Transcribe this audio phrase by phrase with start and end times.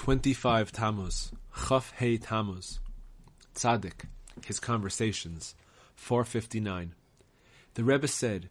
[0.00, 1.30] 25 Tammuz,
[1.68, 2.80] Chaf Hey Tammuz,
[3.54, 4.06] Tzaddik,
[4.46, 5.54] His Conversations,
[5.94, 6.94] 459.
[7.74, 8.48] The Rebbe said,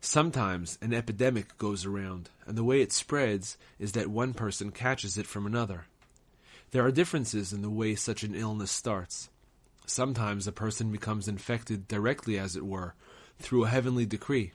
[0.00, 5.18] Sometimes an epidemic goes around, and the way it spreads is that one person catches
[5.18, 5.84] it from another.
[6.70, 9.28] There are differences in the way such an illness starts.
[9.84, 12.94] Sometimes a person becomes infected directly, as it were,
[13.38, 14.52] through a heavenly decree,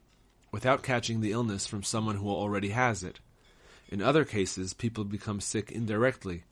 [0.51, 3.19] without catching the illness from someone who already has it.
[3.91, 6.43] In other cases, people become sick indirectly,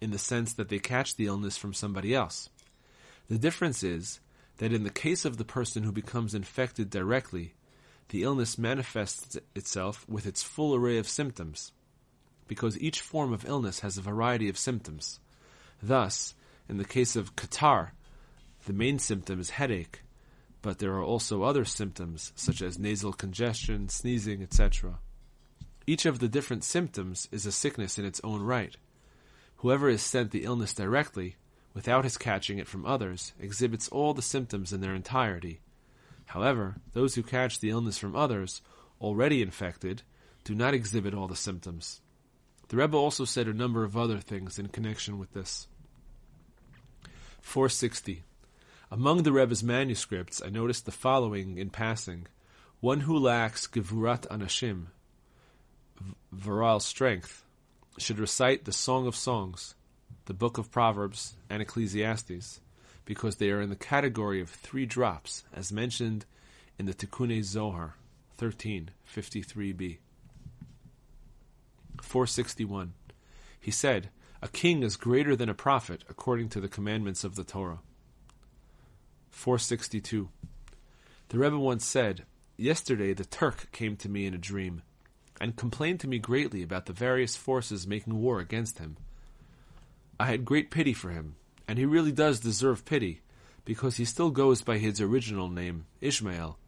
[0.00, 2.48] in the sense that they catch the illness from somebody else.
[3.28, 4.20] The difference is
[4.58, 7.54] that in the case of the person who becomes infected directly,
[8.10, 11.72] the illness manifests itself with its full array of symptoms,
[12.46, 15.18] because each form of illness has a variety of symptoms.
[15.82, 16.34] Thus,
[16.68, 17.90] in the case of catarrh,
[18.66, 20.02] the main symptom is headache,
[20.62, 24.98] but there are also other symptoms such as nasal congestion, sneezing, etc.
[25.86, 28.76] Each of the different symptoms is a sickness in its own right.
[29.58, 31.36] Whoever is sent the illness directly,
[31.74, 35.60] without his catching it from others, exhibits all the symptoms in their entirety.
[36.26, 38.62] However, those who catch the illness from others,
[39.00, 40.02] already infected,
[40.42, 42.00] do not exhibit all the symptoms.
[42.68, 45.68] The Rebbe also said a number of other things in connection with this.
[47.42, 48.24] 460.
[48.90, 52.26] Among the Rebbe's manuscripts, I noticed the following in passing.
[52.80, 54.86] One who lacks Gevurat Anashim,
[56.46, 57.44] virile strength,
[57.98, 59.74] should recite the Song of Songs,
[60.26, 62.60] the Book of Proverbs, and Ecclesiastes,
[63.04, 66.24] because they are in the category of three drops, as mentioned
[66.78, 67.96] in the Tikkun Zohar
[68.38, 69.98] 1353b.
[72.00, 72.92] 461.
[73.58, 77.44] He said, A king is greater than a prophet according to the commandments of the
[77.44, 77.80] Torah.
[79.30, 80.28] 462.
[81.28, 82.24] The Rebbe once said,
[82.56, 84.82] Yesterday the Turk came to me in a dream
[85.40, 88.96] and complained to me greatly about the various forces making war against him.
[90.18, 91.36] I had great pity for him,
[91.68, 93.20] and he really does deserve pity,
[93.64, 96.58] because he still goes by his original name, Ishmael,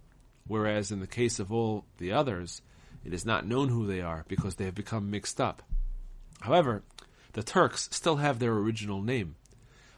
[0.46, 2.60] whereas in the case of all the others,
[3.04, 5.62] it is not known who they are because they have become mixed up.
[6.40, 6.82] However,
[7.32, 9.36] the Turks still have their original name.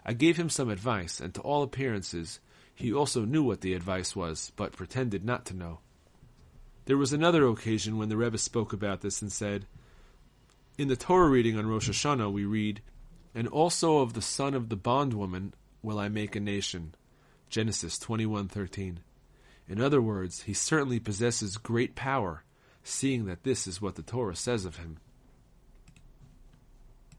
[0.04, 2.40] I gave him some advice, and to all appearances,
[2.74, 5.80] he also knew what the advice was, but pretended not to know.
[6.86, 9.66] There was another occasion when the Rebbe spoke about this and said,
[10.78, 12.80] In the Torah reading on Rosh Hashanah, we read,
[13.34, 16.94] And also of the son of the bondwoman will I make a nation.
[17.48, 18.98] Genesis 21:13.
[19.68, 22.44] In other words, he certainly possesses great power,
[22.82, 24.98] seeing that this is what the Torah says of him.